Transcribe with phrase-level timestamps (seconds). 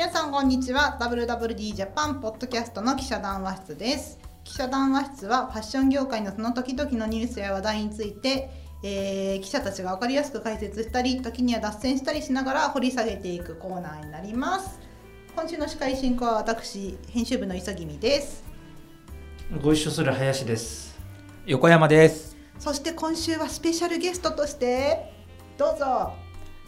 [0.00, 8.48] 皆さんこんにちは WWD ジャパンポッドキャストの記者談話室です記者談話室はファッション業界のその時々のニュースや話題について、
[8.82, 14.80] えー記者たちが分かりやすく解説したり時には脱線したりしながら掘り下げていくコーナーになります
[15.36, 18.42] 今週の司会進行は私編集部の磯君です
[19.60, 20.98] ご一緒する林です。
[21.44, 22.38] 横山です。
[22.58, 25.12] そして今週はスペシャルゲストとして
[25.58, 26.14] どうぞは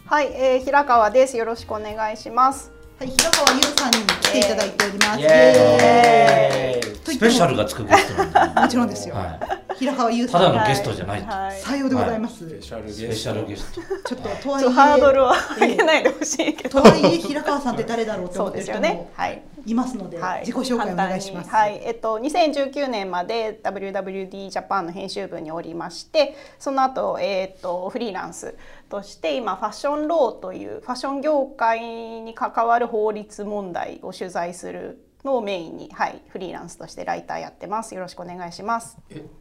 [0.05, 1.35] はい、えー、平川です。
[1.35, 2.72] よろしくお願いします。
[3.01, 9.39] い平川優さんに来ていただいておりますイエスペシャルがつくゲストなんでもちろんですよは
[9.75, 11.27] 平川優い、たさんだのゲストじゃないと。
[11.27, 11.59] はい。
[11.59, 13.81] さようでございます、スペシャルゲスペシャルゲスト。
[13.81, 16.81] ちょっととはいえハードルを上げないでほしいけど。
[16.81, 19.11] とはいえ平川さんって誰だろうってそ思ってる人うですよねも。
[19.15, 19.43] はい。
[19.65, 21.49] いますので、はい、自己紹介お願いします。
[21.49, 28.55] はい、えっと2019年まで WWD ジャパンの編集部におりまして、その後えっとフリーランス
[28.93, 37.95] として今ファッションローというファッション業界に関わる法律問題を取材するのをメインに、はい、フリーランスとしてライターやってます。
[37.95, 38.99] よろしくお願いします。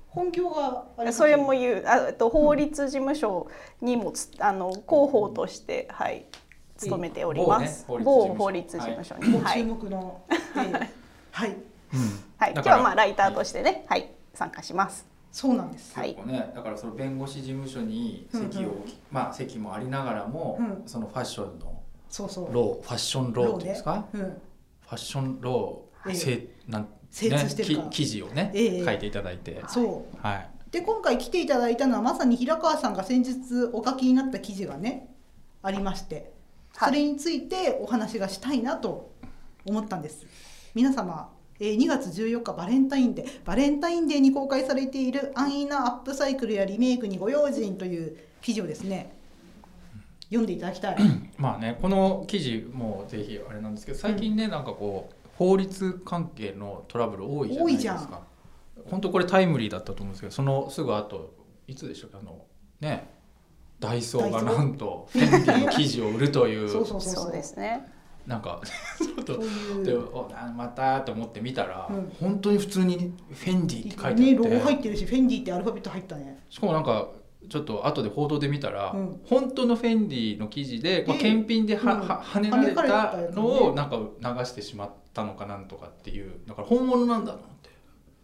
[0.09, 3.51] 本業があれそれも言う、あえっと法律事務所
[3.83, 6.25] にもつあの広報としてはい
[6.79, 7.85] 勤めております。
[7.87, 9.45] 某ね某法法律律事務事務所に。
[9.45, 9.65] はい。
[9.65, 10.89] 目の、えー
[11.33, 11.57] はい、
[12.39, 12.53] はい。
[12.53, 15.12] 今日はまあライターとしてねはい参加します。
[15.33, 15.99] そうなんです。
[15.99, 18.73] はいね、だからその弁護士事務所に席を、うんうん
[19.11, 22.53] まあ席もありながらも、うんそのファッションのそうそう。
[22.53, 24.07] ロー、ファッションローっていうんですか？
[24.13, 24.39] ローね
[24.83, 30.17] ファッションロー、ええせなん精通してるかねき記事をね、ええ書いていただいて、うん、そう。
[30.23, 30.51] はい。
[30.71, 35.15] で今回来ていただいたのはまさに平川さんが先日お書きになった記事がね
[35.63, 36.25] ありまして、はい
[36.75, 39.13] それについてお話がしたいなと
[39.67, 40.27] 思ったんです。
[40.75, 41.31] 皆様。
[41.65, 43.41] えー2月14日バレンタインデー。
[43.45, 49.17] バレンタインデーに公開されている安易なアップサイクルやリメイクにご用心という記事をですね
[50.25, 50.97] 読んでいただきたい。
[51.39, 58.23] まあねこの記事もぜひあれなんですけど最近ね、なんかこう法律関係のトラブル多いじゃないです多いじゃか
[58.91, 61.33] 本当これタイムリーだったと思うんですけどそのすぐ後
[61.69, 62.17] いつでしたっけ？
[62.19, 62.45] あの
[62.81, 63.09] ね
[63.79, 67.15] ダイソーがなんとフェンディの記事を売るという そうそうそう。
[67.15, 67.87] そうですね。
[68.27, 68.61] なんか
[68.99, 69.39] ちょっと
[69.83, 69.97] で
[70.57, 72.13] またと思って見たら、うん。
[72.21, 76.45] 本当に普通にフェンディって書いてあって、ねロゴ入ってるしフェンディってアルファベット入ったね。
[76.49, 77.09] しかもなんか
[77.49, 79.21] ちょっと後で報道で見たら、うん。
[79.25, 82.01] 本当のフェンディの記事で、まあ、で検品では、うん。
[82.09, 87.71] は跳ねられたのをなんか流してしまったのかなんとかっていうだから本物なんだと思って。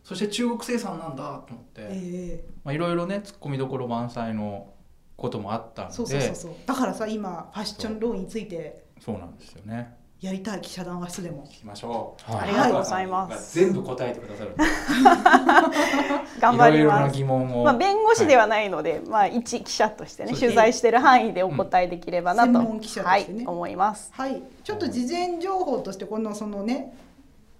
[0.05, 4.73] そして中国生産なんだと思って、えまあ、いろいろねツッコミどころ満載の
[5.17, 5.95] こともあったので。
[5.95, 6.53] ーそうそうそうそう。
[6.65, 9.97] だからさ今ファッションローについてそうなんですよね。
[10.21, 11.45] やりたい記者談話室でも。
[11.47, 12.41] 聞きましょう、はい。
[12.41, 13.57] ありがとうございます。
[13.57, 14.55] 全部答えてくださる
[16.41, 17.15] 頑張りいろいろなます。
[17.17, 23.45] 疑問を、まあ弁護士でははないので、まあ一記者としてね取材してる範囲でお答えできればなと、専門記者とはしてね。
[23.45, 24.11] い思います。
[24.13, 24.43] はい。
[24.65, 26.97] ちょっと事前情報としてこのそのね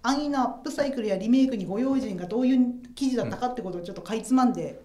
[0.03, 4.81] 安易なアップサイクルやリメイクにご用心がどういう記事だったかってことをちょっとかいつまんで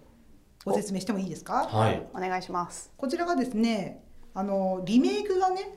[0.63, 1.67] ご説明してもいいですか？
[1.69, 2.01] はい。
[2.13, 2.89] お願いします。
[2.95, 4.01] こちらがですね
[4.33, 5.75] あのリメイクがね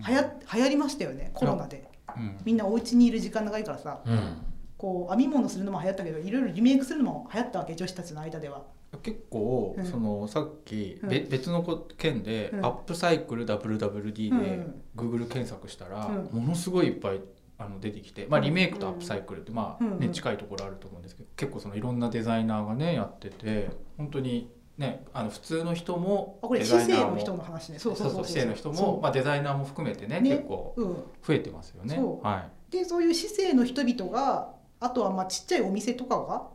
[0.00, 1.88] はや流行りましたよねコロナで。
[2.16, 2.38] うん。
[2.44, 4.00] みんなお家にいる時間長いからさ。
[4.04, 4.36] うん。
[4.78, 8.64] こう編み物するのも流行ったけどいろいろリメイクするのも流行ったわけ女子たちの間では。
[9.02, 9.86] 結構、うん。
[9.86, 11.08] そのさっき、うん。
[11.08, 12.66] べ別のこ件で、うん。
[12.66, 17.20] アップサイクル WWD でん Google 検索したら、うものすごいいっぱい
[17.58, 18.46] あの出てきて、まあ、うん。
[18.46, 27.78] リメイクとアップサイクルって、まあね近いところあると思うんですけど結構そのいろんなデザイナーがねやってて本当にねあの普通の人もあこれデ市政のザイナーも人の話ね。
[27.78, 28.06] そそううそう。
[28.06, 28.96] うそそう市政の人そう。
[28.96, 30.30] も、まあ、デザイナーも含めてねね。
[30.30, 30.94] 結構うん。
[31.22, 31.96] 増えてますよね。
[31.96, 32.26] そう。
[32.26, 36.48] はでそういう市政の人々があとはまあちっちゃいお店とかが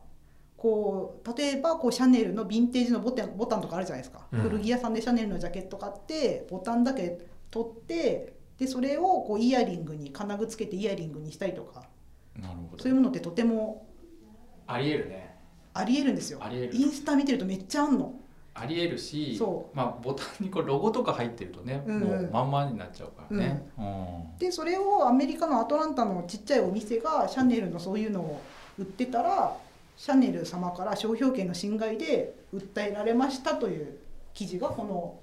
[0.58, 4.42] こう例えばこうシャネルのヴィンテージのボタンボタンとかあるじゃないですか、うん。
[4.42, 7.20] 古着屋さんでシャネルのジャケット買ってボタンだけ
[7.52, 11.84] 取ってでそれをこうイヤリングに金具つけてイヤリングにしたりとか。
[12.36, 12.84] い、なるほど。
[12.84, 13.88] そういうものってとても
[14.66, 15.27] ありえるね
[15.78, 16.40] ありえるんですよ。
[16.42, 16.76] ありえる。
[16.76, 18.14] インスタ見てるとめっちゃあんの。
[18.60, 22.02] ありえるしそまあ、ボタンにこうロゴとか入ってるとね、うんうん。
[22.02, 23.70] もうまんまになっちゃうからね。
[23.78, 24.38] うん。
[24.40, 28.42] でそれをアメリカのアトランタのちっちゃいお店がシャネルのそういうのを
[28.80, 29.56] 売ってたら
[29.96, 33.98] シャネル様から商標権の侵害で訴えられましたという
[34.34, 35.20] 記事がこの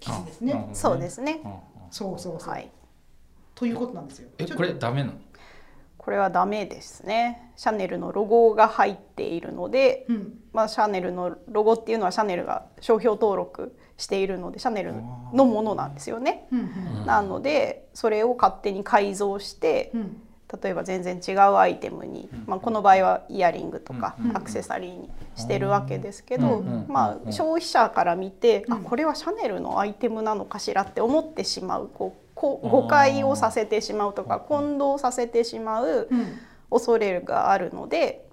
[0.00, 0.70] 記事ですね。
[0.72, 1.40] そうですね。
[1.44, 1.58] うんうん
[1.90, 2.70] そうそうそう、はい。
[3.54, 4.28] ということなんですよ。
[4.36, 5.14] えこれダメなの？
[5.98, 7.50] これはダメですね。
[7.56, 10.38] シャネルのロゴが入っているので、うん。
[10.52, 14.94] まあシャネルのロゴっていうのはシャネルが商標登録しているので、シャネル
[15.34, 16.46] のものなんですよね。
[16.52, 16.62] うんう
[17.02, 20.22] んなのでそれを勝手に改造してうん。
[20.62, 24.36] 例えば全然違うアイテムに、まあ、この場合はイヤリングとかうん。
[24.36, 26.86] アクセサリーにしてるわけですけど、うん。
[26.88, 27.28] まうん。
[27.28, 28.72] あ、消費者から見て、うん。
[28.74, 36.38] あこれはシャネルのアイテムなのかしらって思ってしまうこうこ誤解をさせてしまうとか混同させてしまううん。
[36.70, 38.28] 恐れがあるので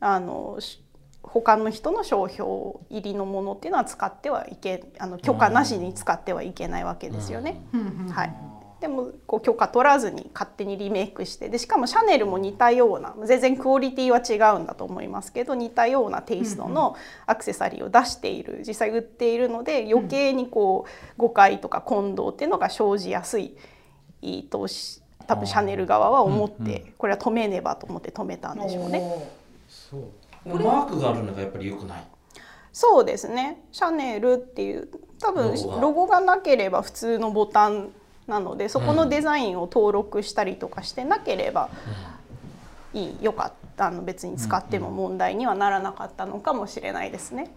[0.00, 0.80] あのし
[1.22, 2.48] 他の人の商標
[2.90, 7.62] 入りのものっていうのは使ってはいけあの許可なしに使ってはいけないわけですよね。
[7.72, 8.08] うんうん。
[8.08, 8.36] はい、
[8.84, 16.94] でもこう許可取らずに勝手にリメイクしてでしかもシャネルも似たような全然クオリティは違うんだと思いますけど似たようなテイストの
[17.24, 23.56] アクセサリーを出している実際売っているので余計にこう誤解とか混同っていうのが生じやすい
[24.50, 29.30] とし多分シャネル側は思っうんてこれは止めねばと思って止めたんでしょうね。
[29.66, 30.02] そう。
[30.44, 32.04] マークがあるのがやっぱり良くない？
[32.70, 33.62] そうですね。
[33.72, 35.80] シャネルっていう多分ロゴが。
[35.80, 37.88] ロゴがなければ普通のボタン
[38.26, 41.68] なのでそこのデザインを登録したりとかしてなければ
[42.94, 47.50] いいよかったあの別に使っても問題にはならなかったのかもしれないですね。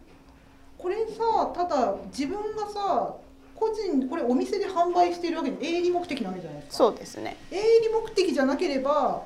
[0.77, 3.13] これさただ自分がさ
[3.55, 6.77] 個人これお店で販売しているわけで営利目的なわけじゃないですか。
[6.77, 7.37] そうですね。
[7.51, 9.23] 営利目的じゃなければ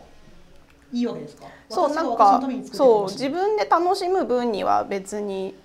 [0.93, 1.47] いいわけですか？
[1.69, 2.41] そうなんか
[2.71, 5.55] そう自分で楽しむ分には別に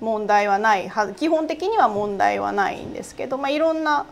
[0.00, 4.06] 問題はないは基本的には問題はないんですけど、まあ、いろんな、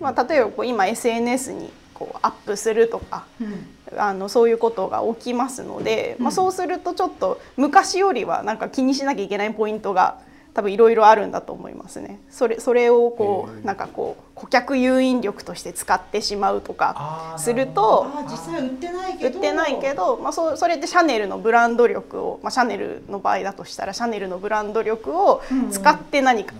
[0.00, 3.66] まあ、例えばこう今 SNS にこうアップするとかうん。
[3.96, 10.18] あのそういうことが起きますので、まあ、うんそうするとちょっと昔よりはなんか気にしなきゃいけないポイントが
[10.58, 12.20] 多分いろいろあるんだと思いますね。
[12.30, 19.38] それそれをこうなんかこう顧客誘引力として使ってしまうとかすると実際売ってない売けど。
[19.38, 26.54] ってないけど、まあ、そうそれってシャネルのブランド力を、まあ、シャネルの場合だとしたらシャネルのブランド力を使って何か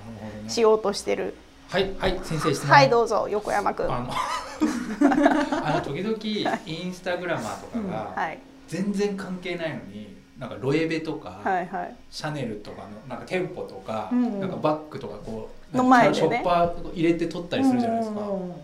[0.47, 1.35] しようとしてる、
[1.69, 2.71] はいはい先生質問。
[2.71, 3.87] はいどうぞ横山君。
[3.93, 4.11] あの
[5.67, 8.39] あの時々インスタグラマーとかがはい。
[8.69, 11.95] 全然関係ないのになんかロエベとか、はいはい。
[12.11, 14.41] シャネルとかのなんか店舗とか、うんうん。
[14.41, 16.15] なんかバッグとかこうの前でね。
[16.15, 18.55] ショッパー入れて撮ったりするじゃないですか、うん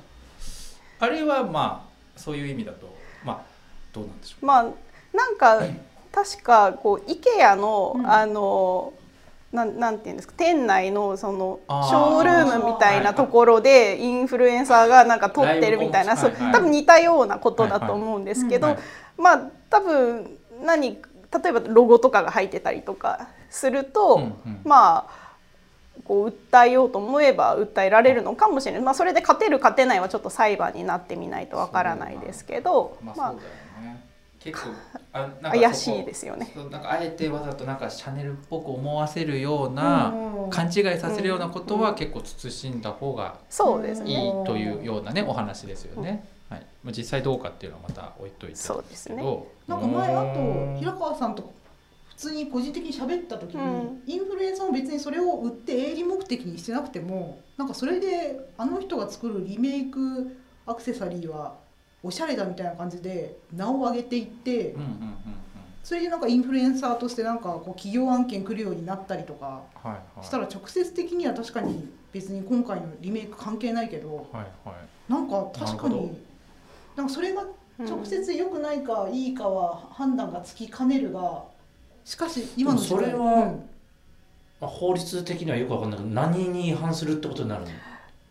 [1.01, 3.41] あれはまあそういう意味だとまあ
[3.93, 4.47] どうなんでしょう。
[4.47, 4.63] まあ
[5.13, 5.61] なんか
[6.11, 8.11] 確かこう IKEA の、うん。
[8.11, 8.95] あの
[9.55, 18.79] なんなんていうんですか店内のそのショールームみたいなところでインフルエンサーがなんか撮ってるみたいなそう多分似たようなことだと思うんですけど、はい。
[19.17, 24.33] まあ多分何例えばロゴとかが入ってたりとかすると、
[24.65, 25.25] まあ
[26.05, 33.35] こう訴えようと思えば訴えられるのかもしれない、まあ、それで勝てる勝てないはちょっと裁判になってみないとわからないですけどまあ
[34.45, 34.69] 結構
[35.15, 36.53] あなんか怪しいですよね。
[36.55, 40.51] そうなんかあえてわざとなんかシャネルっぽく思わせるような、うん。
[40.51, 43.39] 勘違いさせるようなことは結構慎んだ方が
[44.05, 44.45] いいね。
[44.45, 46.29] というようなねお話ですよね。
[46.51, 49.23] はい、まあ実際どうかっていうのはまた置いといてそうですね。
[49.23, 50.77] どなんか前あとうん。
[50.79, 51.51] 平川さんと
[52.11, 54.03] 普通に個人的に喋った時に、うん。
[54.07, 60.37] インフルエンサーも別にそれを売って営利目的にしてなくてもなんかそれであの人が作るリメイク
[60.67, 61.64] アクセサリーは
[62.05, 65.19] おしゃれだみたいな感じで名を上げていって、うんうんうんうん。
[65.83, 70.25] それでなんかインフルエンサーとしてなんかこう企業案件来るようになったりとかはいはい。
[70.25, 75.13] したら直接的には確かに別に今回のリメイク関係ないけどはいはい。
[75.13, 76.17] なんか確かに
[76.95, 77.45] なんかそれが
[77.79, 81.45] 直接良くないかいいかは判断がつきかねるが
[82.05, 83.53] しかし今のそれは
[84.61, 85.99] まあ法律的にはよくわかんない。
[85.99, 87.69] けど何に違反するってことになるの？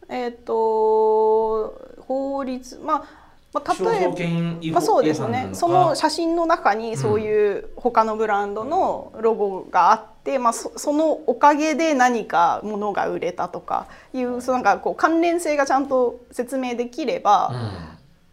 [0.09, 1.73] えっ、と
[2.07, 3.22] 法律まあ
[3.53, 5.49] まあ商例えばまあ、そうですね。
[5.53, 17.53] その写真の中にそういう他のブランドのロゴがあって、まあ、そそのおかげで何か物が売れたとかいうそのなんかこう関連性がちゃんと説明できれば、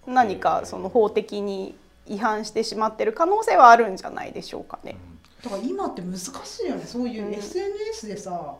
[0.06, 1.74] 何かその法的に
[2.06, 4.96] 違反してしまってる可能性はあるんじゃないでしょうかね。
[5.44, 6.30] だから今って難し
[6.64, 6.84] いよね。
[6.84, 7.34] そういううん。
[7.34, 8.56] SNS でさ、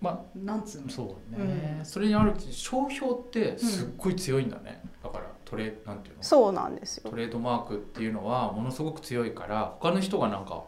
[0.00, 0.86] まなんつうの？
[0.88, 6.22] あそうね、それにある商標ってすっごい強いんだね、だからトレなんていうの？
[6.22, 7.10] そうなんですよ。
[7.10, 10.64] トレードマークっていうのはものすごく強いから他の人がなんか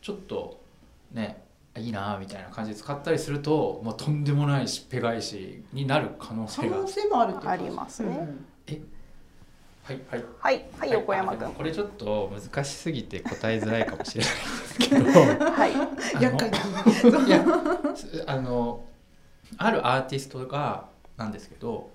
[0.00, 0.60] ちょっと
[1.12, 1.42] ね
[1.76, 6.76] いいなみたいな感じで使ったりすると、まあ、とんでもないしっぺ返しになる可能可性が。
[6.76, 8.08] 能性もあるっていうかありますね。
[8.08, 8.46] うん。
[9.84, 10.24] はいはい。
[10.38, 11.52] はいはい横山君。
[11.52, 15.04] これちょっと難しすぎて答えづらいかもしれないですけど。
[15.50, 15.72] はい。
[15.72, 16.58] あの厄介だ
[17.38, 18.84] いあの
[19.58, 21.90] あるアーティストがなんですけど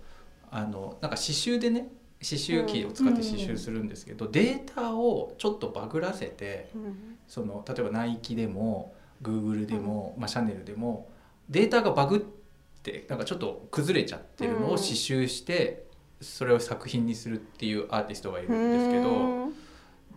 [0.51, 1.87] あのなんか刺繍でね
[2.21, 7.17] 刺繍機を使って刺繍するんですけど、データをちょっとバグらせてうん。
[7.27, 11.09] その例えばナイキでもグーグルでも、まあ、シャネルでも
[11.49, 14.77] データがバグってなんかちょっと崩れちゃってるのをうん。
[14.77, 15.85] 刺繍して、
[16.21, 19.53] それを作品にするっていうアーティストがいるんですけどうん。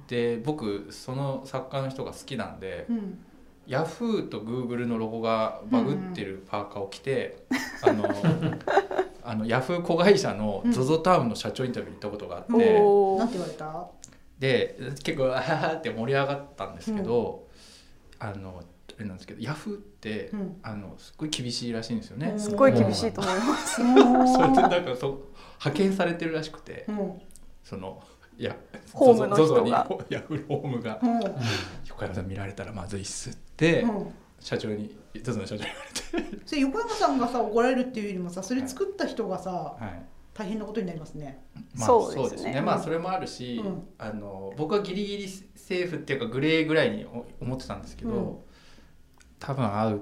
[0.08, 2.86] で僕その作家の人が好きなんで。
[2.88, 3.18] うん。
[3.66, 7.44] ヤフーとグーグルのロゴがバグってるパーカーを着て、
[7.82, 8.02] あの
[9.30, 10.72] ああのヤフー子会社のうん。
[10.72, 13.18] ZOZO タウンの社長インタビューに行ったことがあって、おー。
[13.18, 13.86] なんて言われた？
[14.38, 17.46] で結構あははって盛り上がったんですけど、
[18.18, 18.62] あの
[18.98, 20.56] あれなんですけどヤフーって、うん。
[20.62, 22.30] あのすっごい厳しいらしいんですよね。
[22.30, 22.40] うん。
[22.40, 23.76] すごい厳しいと思います。
[23.78, 25.18] それでなんかそう
[25.58, 27.22] 派遣されてるらしくて、うん。
[27.62, 28.02] その
[28.38, 28.56] いや
[28.92, 30.98] ホームの人 ZOZO にがヤフーホームが。
[31.02, 31.20] うん。
[31.88, 35.74] 横山さん見られたらまずいっすって、うん社長に ZOZO の社長に言わ
[36.22, 40.02] れて、 それ横山さんがさ怒られるっていうよりもさそれ作った人がさはい。
[40.32, 41.44] 大変なことになりますね。
[41.74, 42.22] まあ、そうですね。
[42.22, 42.60] そうですね。
[42.62, 43.88] まあそれもあるし、うん。
[43.98, 47.04] あの僕はギリギリセーフっていうかグレーぐらいに
[47.40, 48.36] 思ってたんですけど、うん。
[49.38, 50.00] 多分アウ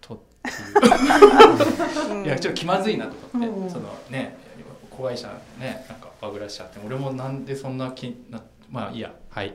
[0.00, 2.14] トっていう。
[2.16, 4.36] う んいやちょっと気まずいなと思って、うんそのね
[4.90, 9.54] 子会社ねなんかバグらしちゃって俺もなんでそんな気なまあいいやはい。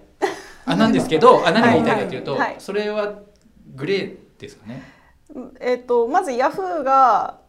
[0.66, 2.42] あなんですけどあ何が言いたいかというと、はい。
[2.42, 2.56] はい。
[2.60, 3.14] それは
[3.76, 4.84] グレーですかね。
[5.60, 7.40] えっとまずヤフーが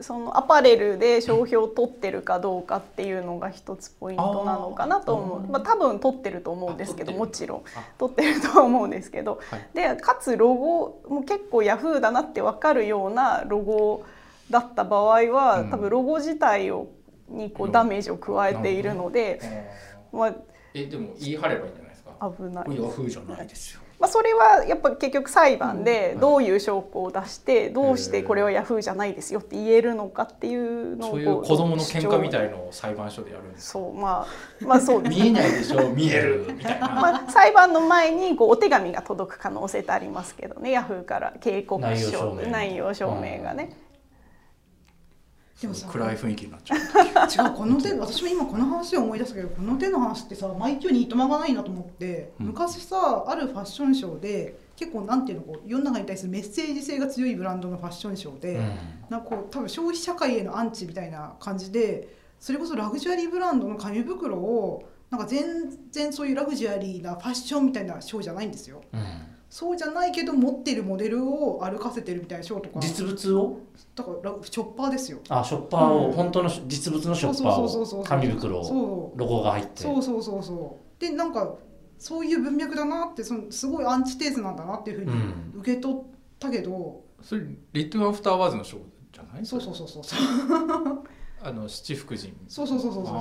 [0.00, 5.40] そのアパレルで商標を取ってるかどうかっていうのが一つポイントなのかなと思う。
[5.46, 7.58] まあ多分取ってると思うんですけどあもちろん。
[7.76, 7.84] あ。
[7.98, 9.40] 取ってるとは思うんですけど。
[9.50, 9.68] はい。
[9.74, 14.04] でかつロゴも結構ヤフーだなって分かるようなロゴ
[14.50, 15.70] だった場合は、うん。
[15.70, 16.88] 多分ロゴ自体を
[17.28, 19.40] にこうロダメージを加えているので、
[20.12, 20.34] ま
[20.72, 22.10] えでも言い張ればいいんじゃないですか？
[22.20, 22.82] あ、危ない。
[22.82, 23.80] ヤフーじゃないですよ。
[24.00, 26.20] まあ、それはやっぱ結局裁判でうん。
[26.20, 33.78] どういう証拠を出してどうしてこれはヤフーじゃないですよって言えるのかっていうのをそういう子供の喧嘩みたいいのを裁判所でやるんですか？
[33.78, 34.26] そうま
[34.62, 35.02] あまあそう。
[35.02, 35.88] 見えないでしょ？
[35.94, 36.88] 見えるみたいな。
[36.88, 42.50] まあ、裁判の前にこうお手紙が届く可能性ってありますけどねヤフーから警告内容書証明。
[42.50, 43.70] 内容証明がね、
[45.60, 46.78] でもさ暗い雰囲気になっちゃう。
[47.48, 58.64] 違うこの手私も今この話を思い出したけどこの手の話ってさ毎日にいとまがないなと思って、うん昔さあるファッションショーで結構なんていうのこう世の中に対するメッセージ性が強いブランドのファッションショーで、うん
[59.10, 65.44] なんかこう多分消費社会へのアンチみたいな感じでそれこそラグジュアリーブランドの紙袋をなんか全
[65.92, 68.82] 然そういうラグジュアリーなファッションみたいなショーじゃないんですよ。
[68.92, 72.80] うんそうじゃないけど持ってるモデルを歩かせてるみたいなショーとか。
[72.80, 73.60] 実物を？
[73.94, 75.20] だからラチョッパーですよ。
[75.28, 76.12] あショッパーを、うん。
[76.12, 78.64] 本当の実物のショッパーそうそうそうそうを紙袋を。
[78.64, 79.16] そう。
[79.16, 79.82] ロゴが入って。
[79.82, 81.00] そうそうそうそう。
[81.00, 81.54] でなんか
[82.00, 85.52] そういう文脈だなってそのすごいアンチテーゼなんだなっていうふうにうん。
[85.60, 85.98] 受け取っ
[86.40, 87.42] たけど、それ
[87.74, 88.80] リトゥアフターワーズのショー
[89.12, 89.46] じゃない？
[89.46, 90.18] そうそうそうそうそう。
[91.44, 92.34] あの七福神。
[92.48, 93.12] そうそうそうそうそ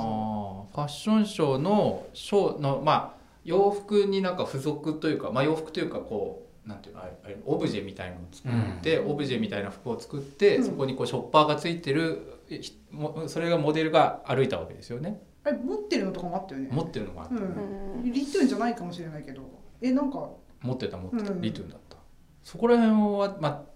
[0.71, 7.01] うファッションショーのショーのまあ洋服になんか付属というかまあ洋服というかこうなんていうの
[7.45, 10.65] オブジェみたいのを作って、オブジェみたいな服を作って、うん。
[10.65, 15.21] そこにこうショッパーがついてるひもそれがモデルが歩いたわけですよね。
[15.43, 16.69] あれ持ってるのとかもあったよね。
[16.71, 18.09] 持ってるのがあった、ううん。
[18.09, 19.41] んリトゥーンじゃないかもしれないけど。
[19.81, 20.29] えなんか
[20.61, 21.41] 持ってた持ってた、うん。
[21.41, 21.97] リトゥーンだった。
[22.43, 23.73] そこら辺はまあ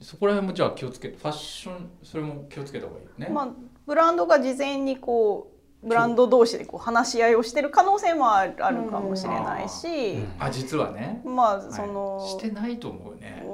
[0.00, 3.28] そこら辺もじゃあ気をつけファッションそれも気をつけた方がいいよね。
[3.28, 3.48] まあ、
[3.86, 10.32] ブランドが事前にこうブランド同士でこう話し合いをしてる可能性もあるかもしれないし、うん。
[10.38, 13.44] あ実はね、まあその、はいしてないと思うね。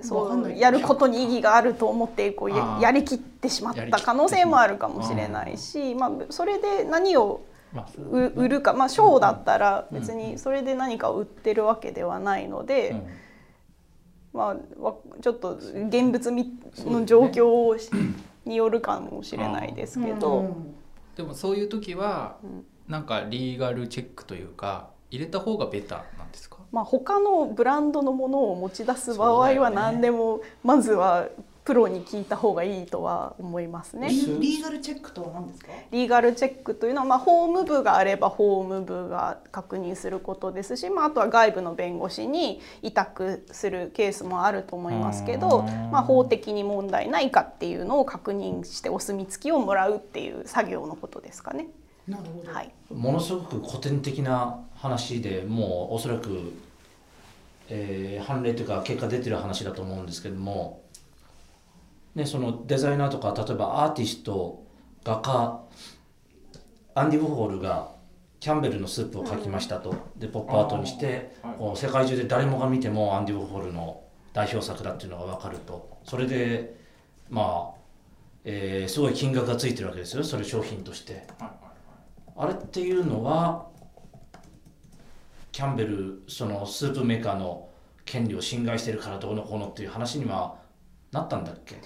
[0.00, 7.40] そうやることに意義があると思ってこうやりきってしまった可能性もあるかもしれないし、まあ、それで何を
[8.12, 13.06] 売るか、まあ、ショーだったら別にそれで何かを売ってるわけではないので、うん。
[14.34, 17.76] まあ、わちょっと現物みの状況を
[18.44, 20.77] によるかもしれないですけど。
[21.18, 22.64] うんでもそういう時はうん。
[22.88, 26.56] なんかリーガルチェックというか入れた方がベターなんですか？
[26.72, 31.28] まあ、他のブランドのものを持ち出す場合は何でもまずは
[31.68, 34.08] プロに聞いた方がいいとは思いますね。
[34.08, 35.72] リリーガルチェックとは何ですか？
[35.92, 51.66] リーガルチェックというのは、まあ、法務部があれば法務部が確認することですし、まあ、あとは外部の弁護士に委託するケースもあると思いますけど、うんまあ、法的に問題ないかっていうのを確認してお墨付きをもらうっていう作業のことですかね。
[52.08, 56.54] なるほど、はい、ものすごく古典的な話でもうおそらく、
[57.68, 60.80] えー判例というか結果出てる話だと思うんですけども、
[62.18, 64.66] ね、そのデザイナーとか例えばアーティスト
[65.04, 65.60] 画家
[66.94, 67.92] アンディ・ウォーホルが
[68.40, 71.76] キャンベルのスープを描きましたと、でポップアートにしてはい。
[71.76, 75.98] 世界中で誰もが見てもアンディ・ウォーホルの代表作だっていうのが分かると。
[76.04, 76.76] それで
[77.30, 77.78] まあ、
[78.44, 80.24] えーすごい金額がついてるわけですよ。
[80.24, 81.24] それ商品として。
[82.36, 83.68] あれっていうのは
[85.52, 87.68] キャンベルそのスープメーカーの
[88.04, 90.56] 権利を侵害してるからどうのこうのっていう話には
[91.10, 91.76] なったんだっけ？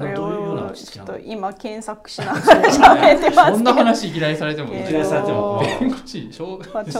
[0.00, 3.50] それどういうようなを落ちょっと今検索しながら喋ってます。
[3.50, 4.84] けどそんな話いきなりされてもえー。
[4.84, 6.92] いきなりされても弁護士小まあ、ち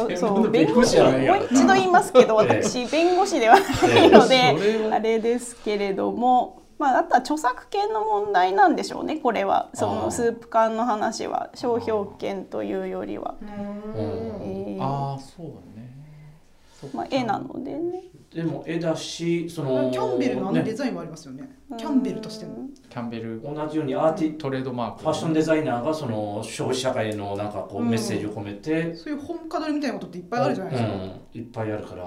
[0.50, 2.62] 弁護士もう一度言いますけど ええ。
[2.62, 9.68] 私弁護士ではないのであれですけれどもまあ、あとは著作権の問題なんでしょうねこれは。
[9.74, 14.82] そのスープ缶の話は商標権というよりは、えー。
[14.82, 15.46] ああそう
[15.78, 15.90] ね。
[16.94, 18.04] まあ、絵なのでね
[18.34, 20.62] でも絵だしそのキャンベルのあのね。
[20.62, 21.50] デザインもありますよね。
[21.76, 22.68] キャンベルとしても。
[22.88, 23.42] キャンベル。
[23.42, 25.00] 同じようにアーティトレードマーク。
[25.02, 27.90] ファッションデザイナーがその消費社会のなんかこううん。
[27.90, 32.04] メッセージを込めて、そういう本飾りみたいなことっていっぱいあるじゃないですか、うん、いっぱいあるから。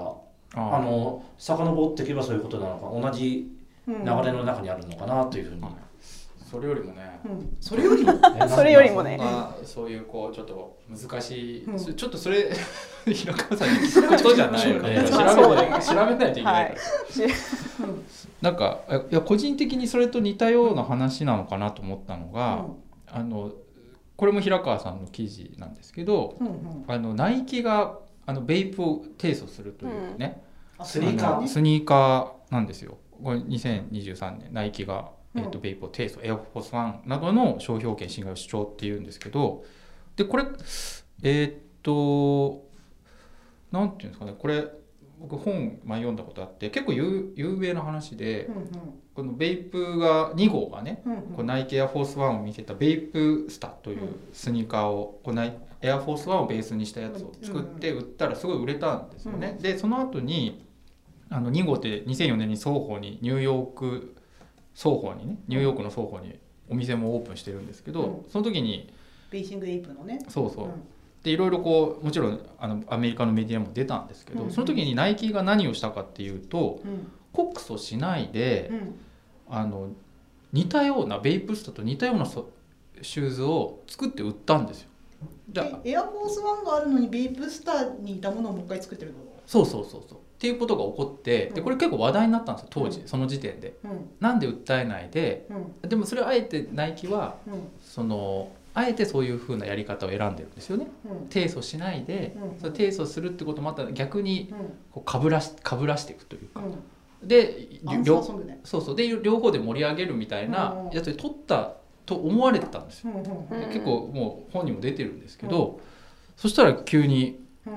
[0.55, 3.09] ああの遡っていけばそういうことなのか。
[3.09, 3.51] 同じ
[3.85, 5.61] うん流れの中にあるのかなというふうに、
[6.53, 7.57] それよりもねうん。
[7.59, 8.11] それよりも？
[8.39, 9.17] えそれよりもね。
[9.17, 11.79] そんなそういうこうちょっと難しい、うん。
[11.79, 12.51] そちょっとそれ
[13.11, 14.95] 平川さんに聞くことじゃないよね。
[14.97, 15.81] うん調べない。
[15.81, 17.87] 調べないといけないから、
[18.41, 18.79] なんか
[19.09, 22.65] いや個人的にそれと似たような話なのかなと思ったのが、
[23.07, 23.51] あの
[24.15, 26.85] これも平川さんの記事なんですけどうんうん。
[26.87, 30.43] あのナイキがあのベイプを提訴するというね、
[30.77, 32.99] あスニーカーあのスニーカーなんですよ。
[33.23, 35.61] これ2023年ナイキが、えー、とうん。
[35.61, 39.63] ベイプを提訴エアフォースワンなどの商標権侵害を主張っていうんですけど
[40.15, 40.45] でこれ
[41.23, 42.65] えーっと
[43.71, 44.67] なんていうんですかねこれ
[45.19, 48.69] 僕本、まあ、読んだことあって結構有有名な話でうんうん。
[49.13, 51.21] このベイプが2号がねうんうん。
[51.21, 53.99] こうナイキエアフォースワンを見せたベイプスタという
[54.33, 59.57] スニーカーをこうナイエアフォースワンをベースにしたやつを作って売ったらすごい売れたんですよね。
[59.61, 60.65] でその後に
[61.29, 64.12] あの2号って2004年に双方にニューヨーク
[64.75, 66.39] 双方にねニューヨークの双方に
[66.69, 68.93] お店もオープンしてるんですけど、うその時に
[69.29, 70.19] ベーシングエイプのね。
[70.29, 70.71] そうそう、うん。
[71.23, 77.07] でいろいろこうもちろんあのアメリカのメディアも出たんですけど、うんその時にナイキが何をしたかっていうとうん。
[77.33, 78.95] 告訴しないで、うん。
[79.49, 79.89] あの
[80.51, 82.49] 似たようなベイプスタと似たようなそ
[83.01, 84.89] シューズを作って売ったんですよ。
[85.49, 89.17] じゃエアフォースワンがあるのにベイプスターにいたものをもう一回作ってるの？
[89.45, 93.07] そうそうそうそうっていうことが起こってでこれ結構話題になったんですよ当時、うん。
[93.07, 93.77] その時点で。
[93.85, 94.09] うん。
[94.19, 95.47] なんで訴えないで
[95.81, 95.89] うん。
[95.89, 97.53] でもそれをあえてナイキはうん。
[97.81, 100.87] そのあえてそういう風なやり方を選んでるんですよね。
[101.05, 101.29] うん。
[101.29, 102.59] 提訴しないで、うん。
[102.59, 104.57] それ提訴するってこともまた逆にうん。
[104.91, 106.59] こうかぶらしかぶらしていくというか。
[106.59, 107.25] うん。
[107.25, 108.21] で両
[108.65, 108.95] そうそう。
[108.97, 111.75] で両方で盛り上げるみたいなうんやつで取った
[112.05, 113.13] と思われてたんですよ。
[113.71, 115.79] 結構もう本にも出てるんですけど、
[116.35, 117.73] そしたら急にうん。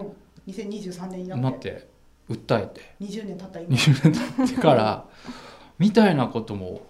[0.48, 1.94] 2023年になって
[2.28, 2.94] 訴えて。
[3.00, 3.76] 20年経った今。
[3.76, 5.06] 20年経ってから
[5.78, 6.86] みたいなことも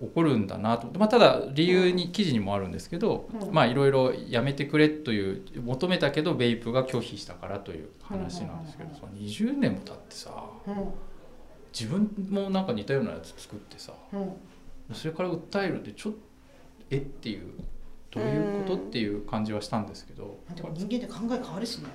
[0.00, 0.96] 起こるんだなと。
[0.98, 3.52] まあ、ただ理由に記事にもあるんですけど、うん。
[3.52, 10.30] まあいろいろやめてくれという求めたけどベイプが拒否したからという話なんですけどうんさ20年も経ってさ
[10.66, 10.92] うん。
[11.72, 14.94] 自分もなんか似たようなやつ作ってさうん。
[14.94, 16.18] それから訴えるってちょっと
[16.90, 17.52] えっていう
[18.10, 21.88] どういうことうんっていう感じはしたんですけど、でも人間って考え変わるしね。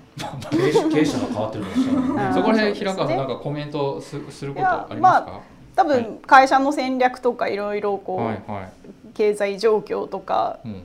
[0.51, 5.41] 経営者経営者が変わってるかもしれないねそこら辺平川さんなんかコメントすすることありますか、
[5.75, 8.71] 多分会社の戦略とかいろいろこう、はいはい、
[9.15, 10.83] 経済状況とかうん、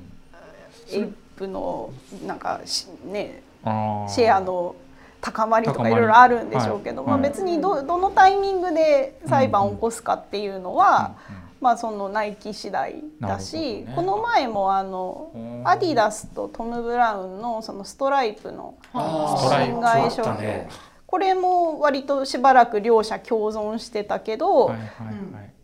[0.92, 1.92] エイプの
[2.26, 4.74] なんかしねあシェアの
[5.20, 7.22] 高まりとかいろいろあるんでしょうけど、まあ、はい。
[7.22, 11.16] はい別にどどのタイミングで裁判を起こすかっていうのは、
[11.60, 13.92] まあ、そのナイキ次第だし、ね。
[13.94, 19.38] この前もあのうんアディダスとトム・ブラウンのそのストライプのあー。
[19.38, 20.68] ストライプ侵害あ処分ったね。
[21.06, 24.86] これも割としばらく両者共存してたけど、はいはい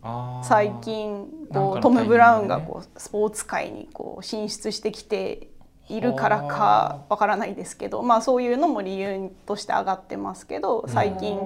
[0.03, 0.45] はい。
[0.45, 5.49] 最近こうトム・ブラウンがこうスポーツ界にこう進出してきて
[5.87, 11.39] いるからかわからないですけど、まあ、そういうのも理由として上がってますけど最近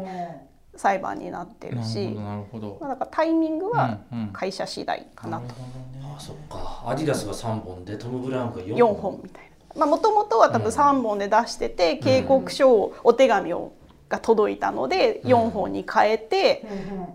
[0.79, 4.29] 裁判になってるしなるほどまあ、だからタイミングはうんうん。
[4.31, 5.41] 会社次第かな。
[5.41, 5.53] と、
[6.01, 6.83] あそっか。
[6.87, 9.85] アディダスが3本でトム・ブラウンが4 4本本みたいな。
[9.85, 13.73] もともとは多分3本で出してて、警告書をお手紙を
[14.07, 16.99] が届いたので4本に変えてうん。
[16.99, 17.07] うん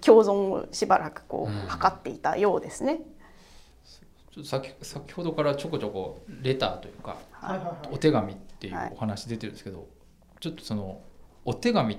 [0.00, 1.56] 共存をしばらくこうん。
[1.56, 2.98] う図っていたようですね。
[4.32, 7.94] ちょっと先先ほどからちょこちょこレターというかはいはいはい。
[7.94, 8.92] お手紙っていうはい。
[8.92, 9.86] お話出てるんですけど、
[10.40, 11.00] ちょっとその
[11.44, 11.94] お手紙。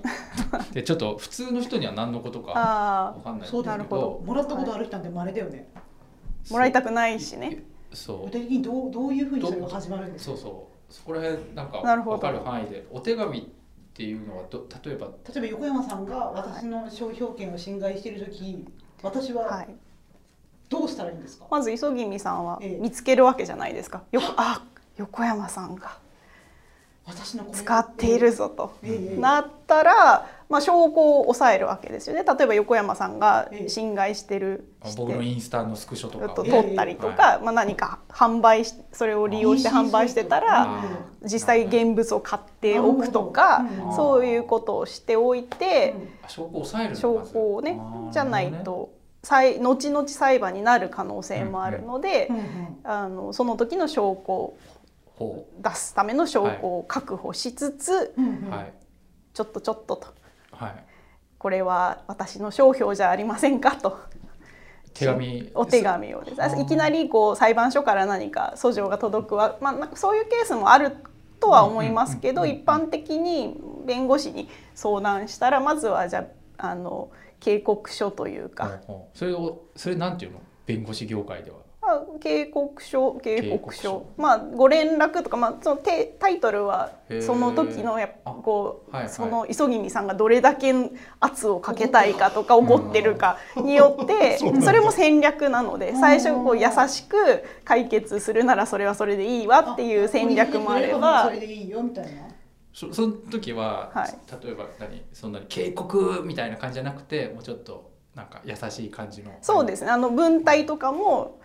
[0.72, 5.68] てちょっと普通の人には何のことかあわかんないんそうだですけなるほどもらったことある人なんて稀だよね。
[5.74, 5.80] あ
[6.50, 7.62] もらいたくないしね。
[7.92, 8.24] そう。
[8.26, 10.36] 具体的にどうどういうふうにそれが始まるんですか？
[10.36, 10.92] そうそう。
[10.92, 12.86] そこら辺なんか分かる範囲で。
[12.90, 13.42] お手紙っ
[13.94, 18.66] ていうのはど例えば例えば横山さんが私の商標権を侵害している時
[19.02, 19.68] 私は、はい。
[20.68, 22.78] どうしたらいいんですか、まず磯君さんはええ。
[22.80, 24.02] 見つけるわけじゃないですか。
[24.10, 24.62] よくあ
[24.96, 25.98] 横山さんが
[27.52, 32.24] 使っているぞとええなったら、まあ、証拠を抑えるわけですよね。
[32.24, 33.68] 例えば横山さんがええ。
[33.68, 36.28] 侵害してるして僕のインスタのスクショとか。
[36.30, 40.82] とをね取ったりとか、まあ、何か販売しそれを利用して販売してたら
[41.22, 43.64] 実際現物を買っておくとか
[43.94, 47.80] そういうことをしておいてあ証拠を抑えるの証拠をね
[48.12, 48.90] じゃないと
[49.26, 52.36] 裁後々裁判になる可能性もあるので、うん。
[52.36, 52.44] うん。
[52.84, 54.54] あのその時の証拠
[55.18, 58.14] 出すための証拠を確保しつつ、
[58.50, 58.72] はい。
[59.32, 60.14] ちょっとちょっとと。
[60.52, 60.84] はい。
[61.38, 63.98] これは私の商標じゃありませんかと。
[64.94, 66.60] 手紙お手紙をです。
[66.60, 70.92] いきなりこう裁判所から何か訴状が届くは、まあ、なんかそういうケースもある
[71.38, 76.26] とは思いますけど一般的に弁護士に相談したらまずはじゃ
[76.56, 78.80] ああの警告書というほか、
[79.12, 80.40] それをそれなんていうの？
[80.64, 83.82] 弁護士業界ではあ警告書警告警告書。
[83.82, 89.12] 書まあご連絡とか、まあ、そのテタイトルはその時のやっぱあこう、はいはい。
[89.12, 90.74] その磯君さんがどれだけ
[91.20, 96.00] 圧をかけたいかとか怒ってるかによって それも戦略なのでうん。
[96.00, 97.16] 最初こう優しく
[97.64, 102.10] 解決するならそれはそれでいいわっていう戦略もあればそれでいいよみたいな。
[102.72, 104.44] そその時は、はい。
[104.44, 105.02] 例えば何？
[105.10, 106.22] そんなに警告？
[106.22, 109.30] みたいな感じじゃなくてもうちょっとなんか優しい感じの。
[109.40, 109.90] そうですね。
[109.90, 111.35] あの文体とかも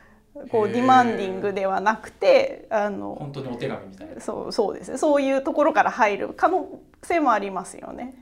[0.50, 4.22] こうディマンディングではなくてあの本当にお手紙みたいな。
[4.22, 4.98] そうそうですね。
[4.98, 8.16] そういうところから入る可能性もありますよね。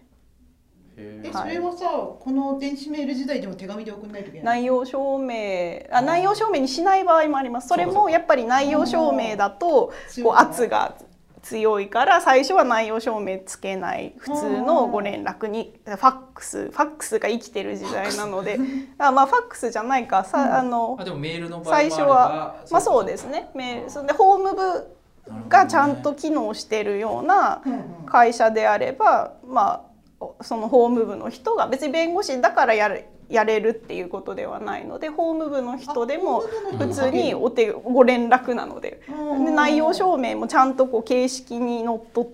[0.97, 7.67] えそれはさこの電子メール時代でも手紙で送んないといけない内容証明あ内容証明にしない場合もあります。
[7.67, 9.93] それもやっぱり内容証明だと
[10.23, 10.95] こう圧が
[11.41, 18.59] 強いから最初は内容証明つけない普通のご連絡にファックスファックスが生きてる時代なので。
[18.97, 20.23] あまあファックスじゃないか。
[20.23, 23.49] さ、あのあでもメールの最初はまあそうですね。
[23.55, 28.05] メールそれでホーム部がちゃんと機能してるようなうんうん。
[28.05, 29.85] 会社であればま
[30.19, 36.41] あその法務部の人が別に弁護士だからやるやれるっていうことではないので法務部の人でも
[36.77, 36.93] 普人。
[36.93, 39.01] 通にお手ご連絡なので。
[39.55, 42.27] 内容証明もちゃんとこう形式にのっとっ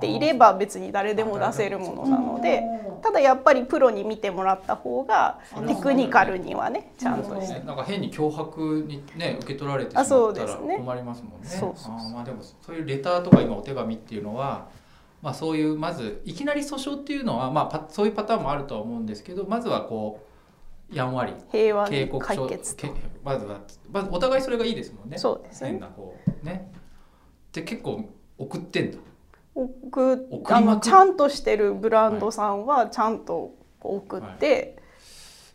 [0.00, 2.62] ていれば別に誰でも出せるものなので
[2.94, 7.60] うんただやっぱりプロに見てもらった方がうんテクニカルにはねちゃんとして。
[7.66, 11.48] なんか変に脅迫にね受け取られてしまあそうったら困りますもんね。
[11.48, 11.94] そうそうそう。
[11.94, 14.68] あーまあでもそういうレターとか今お手紙っていうのは、
[15.20, 20.27] まあそういうまずいきなり訴訟っていうのはまあパそういうパターンもあるとは思うんですけど、まずはこう
[20.92, 22.76] やんわり平和に警告書解決
[23.22, 23.60] まずは
[23.92, 25.18] まずお互いそれがいいですもんね。
[25.18, 25.70] そうですね。
[25.70, 26.72] 変なこうね。
[27.52, 28.98] で結構送ってんだ。
[29.54, 34.76] 送あのちゃんとしてるブランドさんはちゃんと送って、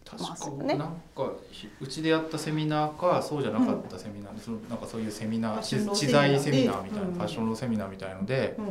[0.06, 0.76] 確かますよね。
[0.76, 8.66] なんかひうちでやったセミナーかそうじゃなかったセミナーで、そのなんかそういうセミナー知知財セセミナーみたいな、うんファッションローセミナーみたいので、うん。
[8.66, 8.70] い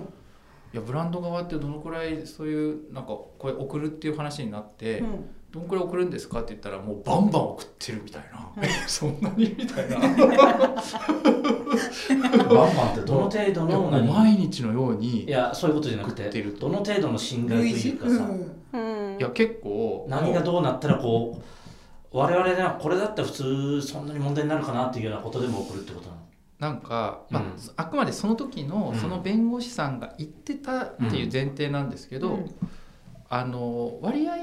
[0.75, 9.99] やブランド側ってどのくらいそういうなんかこれ送るっていう話になって、うんどのくらい送るんですかって言ったらもうバンバン送ってるみたいな、うんえそんなにみたいな。
[9.99, 10.09] バン
[12.49, 16.69] バンってどの程度の毎日のようにいやそういうことじゃなくて送ってると。
[16.69, 18.15] どの程度の信頼というかさ、
[18.73, 19.15] うん。
[19.15, 21.39] うんいや結構何がどうなったらこ
[22.13, 26.23] う我々がこれだったら普通そんなに問題になるかなっていうようなことでも起こるってことなの？
[26.59, 27.57] なんか、まあうん。
[27.77, 28.99] あくまでその時のうん。
[28.99, 32.51] その弁護士さんが言ってたっていう前提なんですけど、うん。
[33.29, 34.35] あの割合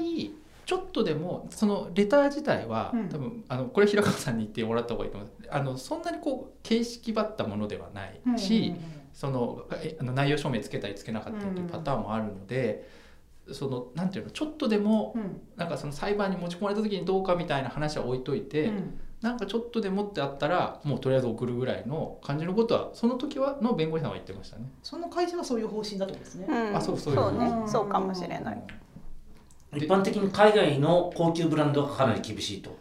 [0.70, 3.08] ちょっとでもそのレター自体は、うん。
[3.08, 8.72] 多分あのこれ平川さんに言ってもらった方がいいと思いますあのそんなにこう形式ばったものではないし、
[9.12, 12.88] そのえあの内容証明つけたりつけなかったりというパターンもあるので、
[13.50, 15.22] そのなんていうのちょっとでもうん。
[15.22, 19.00] うんなんかその裁判に持ち込まれた時にどうかみたいな話は置いといて、うん。
[19.22, 24.70] なんかちょっとでもってあったらもうとりあえず送るぐらいの感じのことはその時はの弁護士さんは言ってましたね。
[24.84, 26.46] その会社はそういう方針だったんですね。
[26.48, 26.76] うん。
[26.76, 27.46] あそうそういうそうね。
[27.46, 28.62] うんそうかもしれない。
[29.74, 32.76] 一般的に海外の高級ブランドがかなり厳しいと。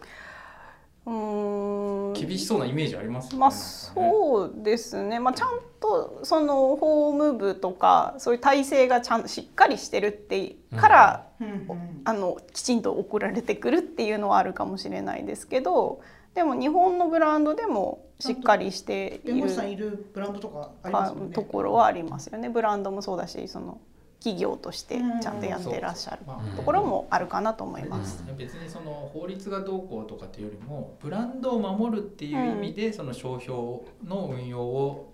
[1.05, 2.13] うーん。
[2.13, 3.37] 厳しそうなイメージありますよね。
[3.39, 16.01] まあそうですね、まあ、ちゃんとその法務部とかそういう体制がちゃんとしっかりしてるってから、うんうんあのきちんと送られてくるっていうのはあるかもしれないですけど
[16.33, 21.33] でも日本のブランドでもしっかりしている弁護士さんいるブランドとかありますもんね。
[21.33, 22.49] ところはありますよね。
[22.49, 23.79] ブランドもそうだしその
[24.19, 26.19] 企業としてちゃんとやってらっしゃる
[26.55, 28.23] ところもあるかなと思いあます。
[28.37, 33.57] 別にその法律がどうこうとかっていうよりもブランドを守るっていう意味でその商標
[34.05, 35.13] の運用を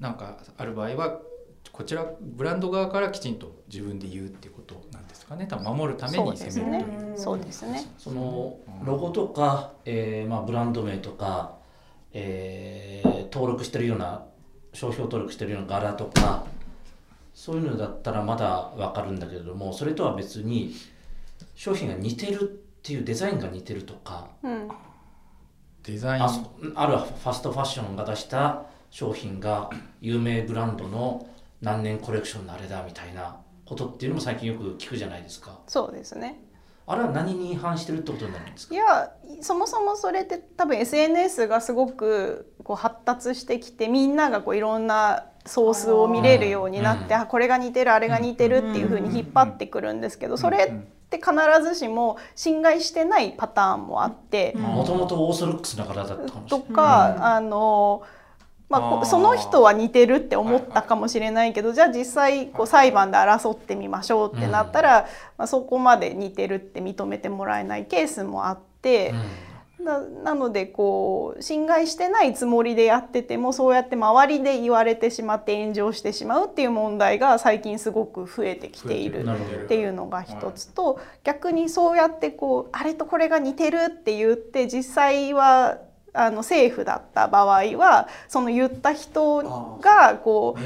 [0.00, 1.20] なんかある場合は
[1.72, 5.46] こちらブランド側からきちんと自分で言うっていうことなんですかね。
[5.46, 7.10] 多分守るために攻めるという。
[7.12, 7.84] ねそうですね。
[7.98, 11.54] そのロゴとか、えーまあ、ブランド名とか、
[12.12, 14.24] えー登録してるような
[14.74, 16.44] 商標登録してるような柄とか
[17.34, 20.74] そういうのだったらまだわかるんだけれどもそれとは別に
[21.54, 22.44] 商品が似てるっ
[22.82, 24.68] ていうデザインが似てるとかうん、
[25.82, 31.26] デザインあそあるファストファッションが出した商品が有名ブランドの
[31.60, 35.58] 何年コレクションのあれだみたいなことっていうのも最近よく聞くじゃないですか。
[35.68, 36.42] そうですね。
[36.86, 38.74] あれは何に違反してるってことになるんですか？
[38.74, 47.20] いやそもそもそれって多分 SNS がすごくこう発達してきてみんながこういろんなソースを見れるようになってうん。
[47.20, 50.70] あこれが似てるあれが似てるっていう風に引っ張ってくるんですけどそれっ
[51.10, 54.62] て必ずしも侵害してないパターンもあってうん。
[54.62, 56.74] もともとオーソドックスな体だったかもしれとない。
[56.74, 58.02] かあの。
[58.72, 69.12] まあその人は似てるって思ったかもしれないけどじゃあ実際こう裁判で争ってみましょうってなったら、まあ、そこまで似てるって認めてもらえないケースもあって。
[69.84, 79.24] ななのでこう侵害してないつもりでやっててもそうやって周りで言われてしまって炎上してしまうっていう問題が最近すごく増えてきている
[79.64, 85.78] っていうのが一つと逆にそうやってこうあれとこれが似てるって言って実際は
[86.14, 90.56] あの政府だった場合はその言った人がこ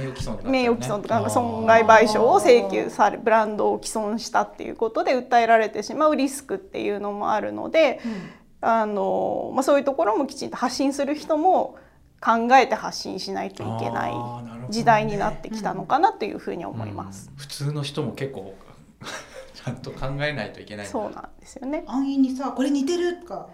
[0.44, 1.34] う名誉毀損とかなんかあー。
[1.34, 8.00] 損害賠償を請求されブランドを毀損したっていうことで訴えられてしまうリスクっていうのもあるので。
[8.68, 11.76] あのまあ、そういうところもきちんと発信する人も
[12.20, 14.12] 考えて発信しないといけない
[14.70, 17.30] 時代になってきたのかなというふうに思います。
[17.36, 18.56] 普通の人も結構
[19.54, 20.86] ちゃんと考えないといけない。
[20.86, 21.84] そうなんですよね。
[21.86, 23.48] 安易にさこれ似てるとか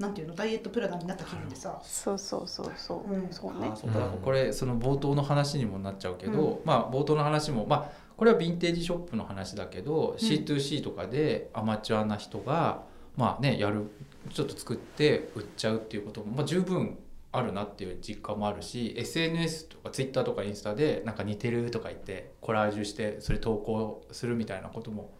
[0.00, 0.34] なんていうの？
[0.34, 1.80] ダイエットプラダになった気分でさ。
[1.84, 3.28] そうそうそうそう、うん。
[3.30, 3.70] そうね。
[3.76, 6.58] そうだこれその冒頭の話にもなっちゃうけど、うん。
[6.64, 12.82] まあ冒頭の話もまあこれはヴィンテージショップの話だけど、C2C とかでアマチュアな人が
[13.16, 13.90] まあねやる
[14.30, 16.98] ちょっと作って売っちゃうっていうことも、まあ、十分
[17.32, 25.10] あるなっていう実感もあるし SNS とか Twitter とかインスタでなんか似てるとか言ってコラージュしてそれ投稿するみたいなことも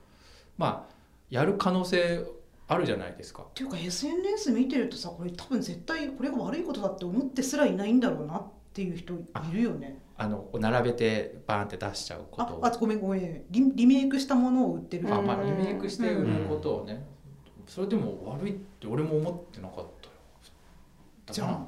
[0.58, 0.94] まあ
[1.30, 2.24] やる可能性
[2.68, 3.42] あるじゃないですか。
[3.42, 9.18] っていうか SNS 見てるとさこれ多分絶対これが悪いことだって思ってすらいないんだろうなっていう人い
[9.52, 9.98] るよね。
[10.16, 12.64] あの並べてバーンって出しちゃうことを。
[12.64, 15.12] ああごめんごめんリリメイクしたものを売ってる。
[15.12, 17.04] あまあうんリメイクして売ることをね、
[17.66, 19.86] それでも悪いって俺も思ってなかったよ。
[21.30, 21.64] じゃ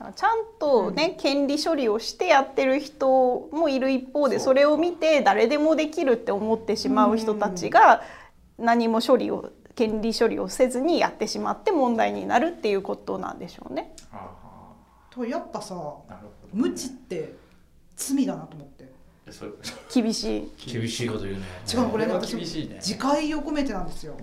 [0.00, 8.02] あちゃんとね、権利処理をしてやってる人もいる一方でそれを見て誰でもできるって思ってしまう人たちが
[8.58, 13.94] 何も処理を権利処理をせずにやってしまって問題になるっていうことなんでしょうね。
[14.12, 14.74] あ
[15.10, 15.74] とやっぱさ
[16.52, 17.34] 無知って
[17.94, 18.90] 罪だなと思って。
[19.94, 20.50] 厳しい。
[20.66, 21.42] 厳しいこと言うね。
[21.72, 22.76] 違うこれは私厳しいね。
[22.76, 24.16] 自戒を込めてなんですよ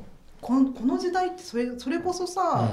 [0.48, 2.72] このこの時代ってそれそれこそさ、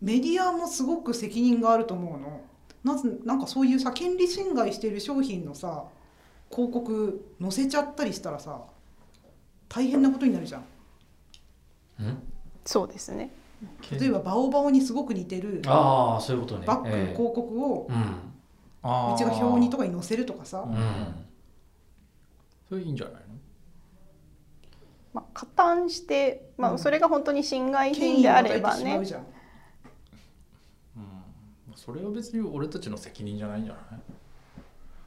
[0.00, 2.40] メディアもすごく責任があると思うの。
[2.82, 5.84] なぜなんかそういうさ権利侵害してる商品のさ
[6.50, 8.60] 広告載せちゃったりしたらさ
[9.68, 10.64] 大変なことになるじゃん。
[12.00, 12.06] うん？
[12.06, 12.18] うん
[12.64, 13.30] そうですね。
[13.92, 16.66] 例えばバオバオにすごく似てるああそういうことね。
[16.66, 17.14] バッグのええ。
[17.16, 18.14] 広告をうん。
[18.82, 20.64] あうちが表にとかに載せるとかさ。
[20.66, 20.76] うん。
[22.68, 23.20] それいいんじゃないの？
[25.16, 26.78] まあ、加担して、まあ、うん。
[26.78, 28.96] それが本当に侵害権品であればね。
[28.96, 29.00] うん。
[29.00, 29.06] うん。
[31.74, 34.00] それは別に俺たちの責任じゃないんじゃない？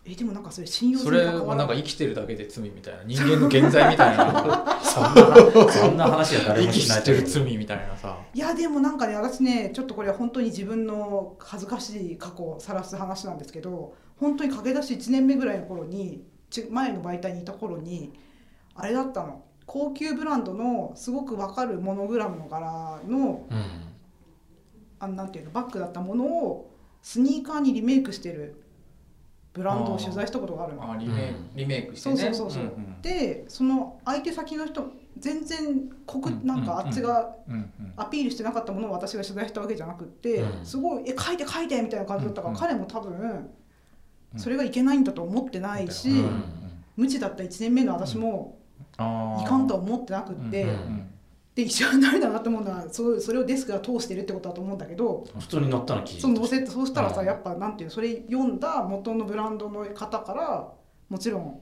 [0.05, 3.03] えでもなんかそれ信用それはなんか生きてるだけで罪みたいな。
[3.05, 8.17] 人間の現在みたいなそんなそんな話は誰息もしないしてる罪みたいなさ。
[8.33, 18.11] いやでもなんかね私ねちょっとこれは本当に自分の恥ずかしい過去を晒す話なんですけど本当に駆け出し1年目ぐらいの頃にち前の媒体にいた頃に
[18.73, 23.63] あれだったの高級ブランドのすごくわかるモノグラムの柄のうん。
[25.01, 28.61] あのなんていうのバッグだったものをスニーカーにリメイクしてる
[29.53, 30.91] ブランドを取材したことがあるの。
[30.91, 36.45] あリメリメイクしてそうねそうそうそう、んんでその相手先の人全然こくうん。
[36.47, 37.35] なんかあっちが
[37.95, 40.65] アピールしてなかったものを私が取材したわけじゃなくって、うん。
[40.65, 42.59] すごい「え書いて書いて」みたいな感じだったから、うん。
[42.59, 43.13] 彼も多分
[44.33, 44.39] うん。
[44.39, 46.17] それがいけないんだと思ってないし、うん。
[46.17, 46.43] うん。
[46.97, 48.58] 無知だった1年目の私も
[49.41, 51.09] いかんとは思ってなくって、うんうん
[51.55, 57.27] で一番ダメだなと思うのはそそれをデスクが通してるってことだと思うんだけど普通に乗ったの記事その載せてそうしたらさ、うん。
[57.27, 60.71] やっぱなんていうのそれ読んだ元のブランドの方から
[61.09, 61.59] もちろん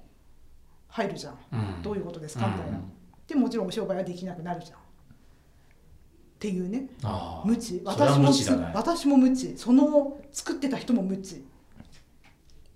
[0.89, 1.81] 入るじゃん、うん。
[1.81, 2.91] どういうことですかみたいな、うん。
[3.27, 4.77] でもちろんお商売はできなくなるじゃん。
[4.77, 4.81] っ
[6.39, 6.87] ていうね。
[7.01, 7.81] ああ無知。
[7.83, 8.71] 私も無知だね。
[8.75, 9.57] 私も無知。
[9.57, 11.43] その作ってた人も無知。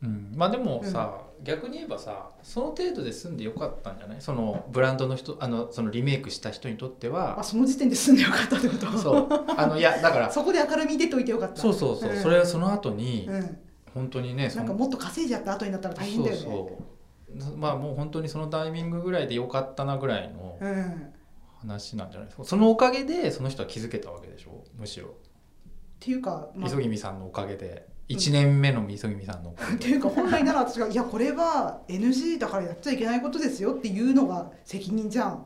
[0.02, 0.34] うん。
[0.36, 4.22] まあでもさ、逆に言えばさその程度で済んでよかったんじゃない？
[4.22, 8.98] そのブランドの人あのそのリメイクした人にとってあはその時点で済んでよかったってこと。
[8.98, 9.28] そう。
[9.58, 10.30] あのいやだから。
[10.32, 11.62] そこで明るみに出といてよかった。
[11.62, 13.58] そうそうそう、んそれはその後に、うん、
[13.94, 16.42] 本当にねなんかもっと稼いじゃった後になったら大変だよね。
[16.42, 17.58] そうそう。
[17.58, 21.14] まあもう本当にそのタイミングぐらいでよかったなぐらいのうん、
[21.62, 22.44] 話なんじゃないですか？
[22.44, 24.64] そのおかげでその人は気づけたわけでしょ？
[24.78, 25.08] むしろ。
[25.08, 25.12] っ
[26.00, 29.52] ていうか、まあ、磯君さんのおかげで1年目の磯君さんの。
[29.52, 35.46] っていうか本来なら私が「いやこれは NG だからやっちゃいけないことですよ」っていうのが責任じゃん。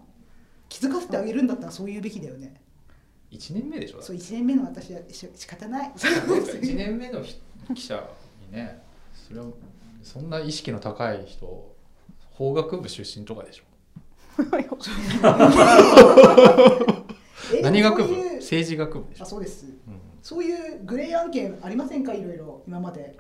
[0.68, 2.56] 気づかせてあげるんだったらそう言うべきだよね。
[3.32, 4.02] 1年目でしょ？
[4.02, 5.92] そう1年目の私はし仕方ない。
[5.96, 7.40] 1年目のひ
[7.76, 8.04] 記者
[8.50, 8.82] にね。
[9.14, 9.46] それは
[10.04, 11.76] そんな意識の高い人
[12.32, 13.64] 法学部出身とかでしょ？
[17.56, 18.14] え何学部？
[18.36, 19.24] 政治学部でしょ？
[19.24, 19.66] あ、そうです。
[19.66, 22.12] うんそういうグレー案件ありませんか？
[22.12, 23.16] いろいろ今まで。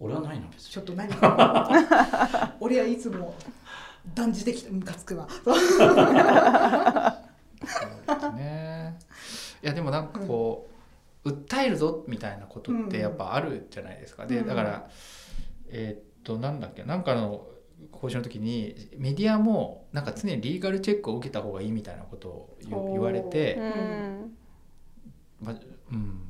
[0.00, 2.56] 俺はないの別にちょっと何か。
[2.58, 3.32] 俺はいつも
[4.12, 5.28] 断じてきてムカつくわ。
[8.34, 8.98] ね。
[9.62, 10.68] いやでもなんかこ
[11.24, 14.48] う、訴えるぞみたいなことってやっぱあるじゃないですか、でうん。
[14.48, 14.90] だから
[15.68, 16.82] えーっとなんだっけ？
[16.82, 17.46] なんかの
[17.92, 22.56] 講習の時にメディアもなんか常にリーガルチェックを受けた方がいいみたいなことを
[22.92, 23.60] 言われうて、ん。
[23.60, 24.26] ま
[25.42, 26.20] うん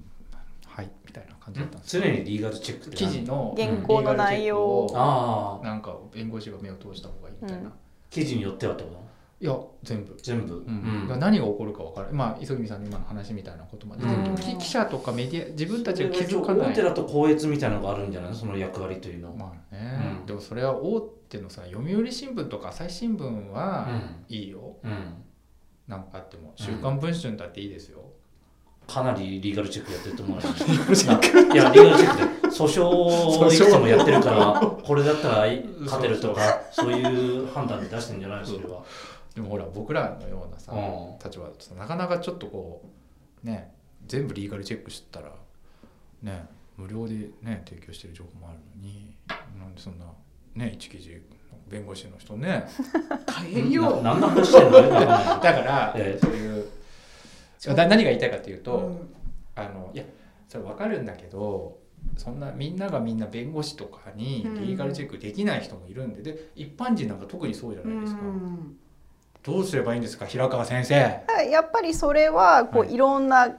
[0.67, 1.99] はいみたいな感じだったんです。
[1.99, 4.87] 常にリーガルチェックって記事の原稿の内容を。
[4.89, 5.67] リーガルチェックああ。
[5.67, 7.73] なんか弁護士が目を通した方がいいみたいな、うん。
[8.11, 9.07] 記事によってはってこと？
[9.39, 10.17] いや全部。
[10.23, 11.09] 全部、うん。
[11.19, 14.35] 何が起こるか分からないまあ磯君さんの今の話みたいなことまで、うん。
[14.35, 16.69] き記者とかメディア自分たちが気づかない。
[16.73, 18.31] 大手だと高越みたいなのがあるんじゃない？
[18.31, 20.27] のその役割というのは、まあね、うん。
[20.27, 23.89] でもそれは大手のさ読売新聞とか朝日新聞は
[24.29, 25.23] いいよ、うん、
[25.89, 28.01] なんかあっても「週刊文春」だっていいですよ、
[28.87, 30.45] かなりリーガルチェックやってると思うよい。
[31.57, 35.47] やリーガルチェックで訴訟をいくつもやってるから これだったら
[35.81, 38.83] 勝てるとかそういう判断で出してるんじゃないのそれは。
[39.35, 41.19] でもほら僕らのようなさ、うん。
[41.23, 42.83] 立場だとさなかなかちょっとこ
[43.45, 43.73] うね
[44.07, 45.33] 全部リーガルチェックしてたら
[46.23, 46.47] ね
[46.77, 49.15] 無料でね提供してる情報もあるのに
[49.59, 50.05] なんでそんな
[50.55, 51.21] ね一記事
[51.69, 52.65] 弁護士の人ね
[53.27, 53.97] 大変よ。
[53.97, 54.19] んだか
[55.41, 56.19] ら、ええ。
[56.21, 56.71] そういうだ
[57.65, 59.15] 何が言いたいかというと、うん。
[59.55, 60.05] あのいや
[60.49, 61.79] それ分かるんだけど
[62.17, 64.55] そんなみんながみんな弁護士とかにうん。
[64.67, 68.77] リーガルチェックできない人もいるんでで一般人なんか特にそうじゃうないですか、ん。
[69.43, 70.95] どうすればいいんですか平川先生。
[71.51, 73.57] やっぱりそれはこうはいいろんな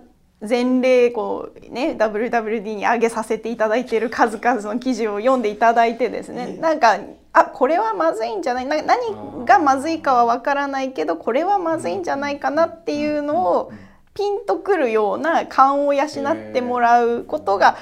[0.48, 7.00] 前例こうね WWD に上げさせていただいている数々の記事を読んでいただいてですええねなんか
[7.34, 8.66] あこれはまずいんじゃない？
[8.68, 13.72] な何がまずいかはわからないけどこれはまずいんじゃないかなっていうのを
[14.18, 17.78] ピンとくるような勘を養ってもらうことが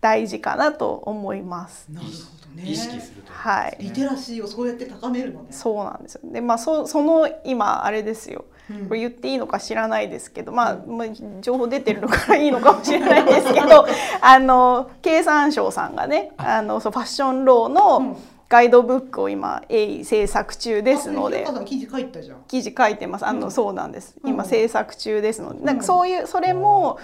[0.00, 1.88] 大事かなと思います。
[1.90, 2.12] なるほ
[2.54, 2.70] どね。
[2.70, 3.76] 意識すると、はい。
[3.80, 5.48] リテラシーをそうやって高めるのね。
[5.50, 6.20] そうなんですよ。
[6.24, 8.44] でまあそその今あれですよ。
[8.70, 8.86] うん。
[8.86, 11.08] これ言っていいのか知らないですけど、まあ、まあ
[11.40, 13.84] 情報出てるのからいいのかもしれないですけど
[14.22, 16.62] あの経産省さんがねあ。
[16.62, 17.74] のそうファッションローうん。
[17.74, 18.16] の
[18.50, 22.38] ガイドブックを今鋭意制作中ですのあで記事書いたじゃん。
[22.48, 23.24] 記事書いてます。
[23.24, 23.50] あの、うん。
[23.52, 24.16] そうなんです。
[24.24, 24.30] うん。
[24.30, 25.64] 今制作中ですので。
[25.64, 26.98] なんかそういうそれも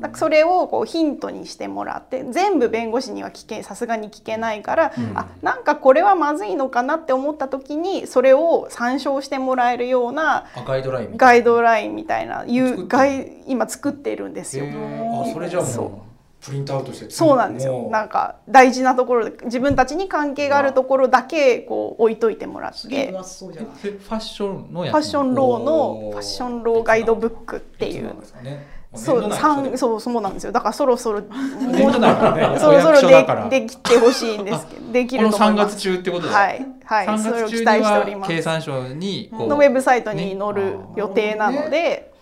[0.00, 5.12] なんかそれをこうヒントにしてもらって全部弁護士には聞けさすがに聞けないから、うん。
[5.14, 11.40] あなんかこれはまずいのかなって思った時にそれを参照してもらえるようなあガイドラインみたガいな。
[11.42, 14.64] イドラインみたいないうガイ今作っているんですよ。
[14.64, 16.07] あそれじゃもう
[16.40, 17.88] プリントアウトしてそうなんですよ。
[17.90, 23.10] なんか大事なところで自分たちに関係があるところだけこう置いといてもらって。
[23.10, 28.14] ファッションのファッションローのおファッションローガイドブックっていう。
[28.94, 30.52] そう三うそうそうなんですよ。
[30.52, 31.28] だからそろそろね
[32.58, 35.76] そろそろでできてほしいんですけどできこの3ると思います。
[35.76, 37.06] 月中ってことではいはい。
[37.06, 38.32] 3それを期待しておりはます。
[38.32, 40.60] 経産省にのウェブサイトに載ね。
[40.62, 42.14] る予定なので、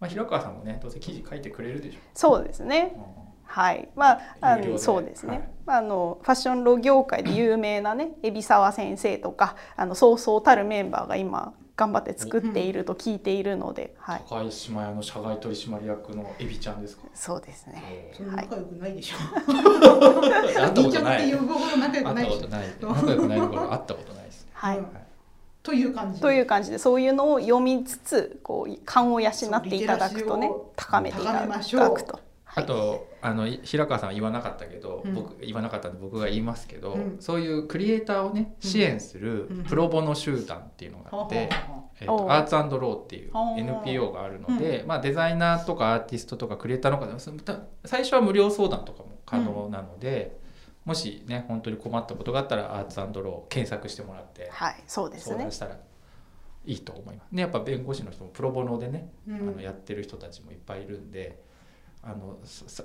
[0.00, 1.98] まあ、平川さんもねどうせ記事書いてくれるでしょ。
[2.14, 2.94] そうですね。
[2.94, 3.11] う
[3.52, 5.78] はい、まあ、あのそうですね、はい。
[5.78, 17.02] あのファッションロ業界で有名なね海老沢先生とかあのそうそうたるメンバーが今頑張って作っていると聞いているので、はい、高石島屋の社外取締役のエビちゃんですか？
[17.12, 18.10] そうですね。
[18.18, 19.16] 仲良くないでしょ。
[20.56, 21.28] 会ったことない。
[21.28, 22.24] って呼ぶほど仲良く会ない。
[22.24, 22.68] でしょったことない。
[22.80, 24.86] 仲良くないところ会ったことないですはい、うん
[25.62, 26.20] という感じ。
[26.20, 31.80] という感じでそういうのを読みつつこう勘を養っていただくとね高めていた高めましょう。
[31.82, 32.18] だくと。
[32.54, 35.14] あとあのい平川さんは言わなかったけど、うん。
[35.14, 37.16] 僕言わなかったんで僕が言いますけど、うん。
[37.20, 39.64] そういうクリエイターをね支援するうん。
[39.64, 41.48] プロボノ集団っていうのがあって、
[42.00, 42.18] えっおう。
[42.18, 50.36] とアーツローっていう NPO があるので、まあ、デザイナーとかアーティストとかクリエイターの方そのた最初は無料相談とかも可能なので、
[50.84, 55.36] もしね本当に困ったことがあったらアーツロー検索してもらってはい、そうですね。
[55.36, 55.52] 相談。
[55.52, 55.78] したら
[56.64, 57.32] いいと思います。
[57.32, 59.36] ねやっぱ弁護士の人もプロボノでねうん。
[59.36, 61.40] あのやってる人たちもいっぱいいるんで
[62.04, 62.36] あの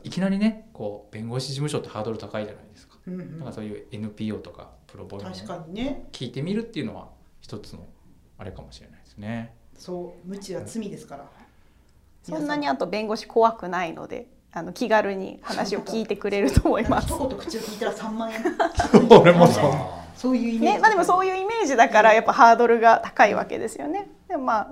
[0.03, 2.97] いきなりねこう弁護士事務所ってハードル高いじゃないですか。
[3.07, 7.09] うんうんなんかそういう NPO とかプロボノを確かにね聞いてみるっていうのは
[7.41, 7.85] 一つの
[8.37, 9.55] あれかもしれないですね。
[9.75, 11.25] そう無知は罪ですから
[12.23, 17.07] そんなにあと弁護士怖くないので、あの気軽に話を聞いてくれると思います。
[17.07, 18.43] 一言口を聞いたら3万円
[19.09, 24.09] 俺もそうあそういうイメージね、まあでもそういうイメージだからやっぱハードルが高いわけですよね。
[24.27, 24.71] でもまあ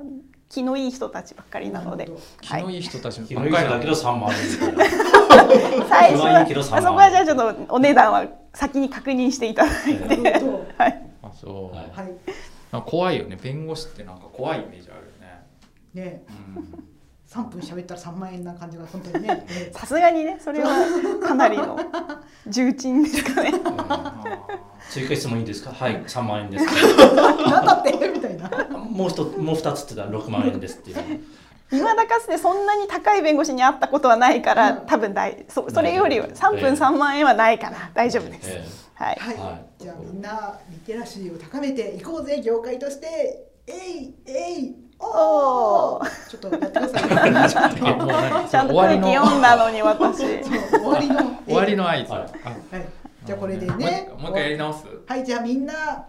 [0.49, 2.09] 気のいい人たちばっかりなので。
[2.41, 3.51] 気のいい人たちばっ気かり。
[3.51, 10.15] なのいい人だけど3万円みたいな最初気はいいけど3万はあそこはじゃあちょっとお値段は先に確認していただいて、
[10.77, 12.83] はい、あそう、はい。
[12.85, 13.37] 怖いよね。
[13.41, 16.23] 弁護士ってなんか怖いイメージあるよね、ね。
[16.55, 16.94] うん
[17.35, 19.35] 3分喋ったら3万円な感じが本当にね。
[19.35, 20.69] ね さすがにねそれは
[21.21, 21.77] かなりの
[22.47, 23.51] 重鎮ですかね。
[23.65, 24.23] あ
[24.89, 25.71] 追加質問いいですか？
[25.73, 26.65] はい3万円です。
[27.15, 27.91] なんだって？
[28.09, 28.49] みたいな。
[28.77, 31.21] もう一つもう2つって言ったら6万円ですっていう。
[31.71, 34.85] 未だかつてそんなに高い弁護士に会ったことはないから、うん。
[34.85, 38.49] 多分大そそれよりはええ3分3万円はないかな大丈夫です。
[38.51, 38.63] え。
[38.93, 39.83] はい、はい、はい。
[39.83, 43.49] じゃあみんなリテラシーを高めていこうぜ業界として。
[43.67, 47.09] えいえいおおおちょっとやってください。
[47.49, 50.19] ちゃんと終わりの空気読んだのに私。
[50.19, 51.15] 終わりの
[51.45, 52.29] 終わりの合図、はい。
[53.25, 54.85] じゃあこれでね一もう一回やり直す。
[55.07, 55.25] はい。
[55.25, 56.05] じゃあみんな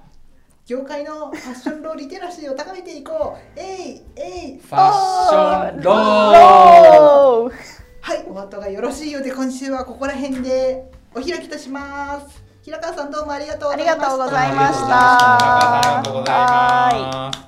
[0.67, 3.41] 業界のファッションローリテラシーを高めていこう。
[3.59, 4.93] えいえいファッ
[5.29, 5.95] ションロー。
[5.95, 7.53] ロー
[8.01, 8.25] はい。
[8.29, 12.45] お後がよろしいようで今週はここら辺でお開きとします。
[12.63, 14.07] 平川さんどうもありがとうございました。
[14.07, 14.89] ありがとうございました。
[14.99, 16.33] ありがとうござ
[16.93, 17.46] います。